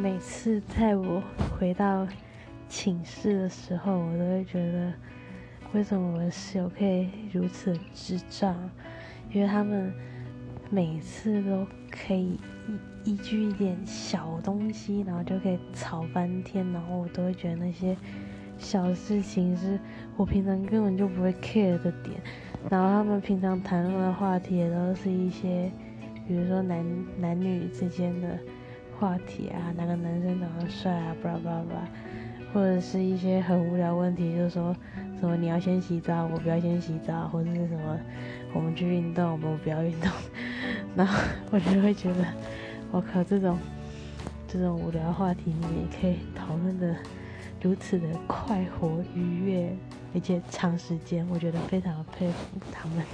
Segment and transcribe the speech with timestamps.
[0.00, 1.20] 每次在我
[1.58, 2.06] 回到
[2.68, 4.92] 寝室的时候，我都会觉得，
[5.72, 8.54] 为什么我的室友可以如此智障？
[9.32, 9.92] 因为他们
[10.70, 12.38] 每次都可以
[13.04, 17.96] 依依据一点小东西，然后就可以吵翻天，然后我都会觉得那些
[18.56, 19.80] 小事情是
[20.16, 22.20] 我平常根本就不会 care 的点，
[22.70, 25.72] 然后他们平常谈论的话题也都是一些，
[26.28, 26.86] 比如说男
[27.18, 28.38] 男女之间的。
[28.98, 31.88] 话题啊，哪个男生长得帅啊，巴拉巴拉巴拉，
[32.52, 34.74] 或者是一些很无聊问题，就是说
[35.20, 37.98] 什么你要先洗澡，我不要先洗澡，或者是什么
[38.52, 40.10] 我们去运动，我们不要运动，
[40.96, 41.16] 然后
[41.50, 42.24] 我就会觉得，
[42.90, 43.56] 我靠，这种
[44.48, 46.96] 这种无聊话题你也可以讨论的
[47.62, 49.76] 如此的快活愉悦，
[50.12, 53.04] 而且长时间，我觉得非常佩服他们。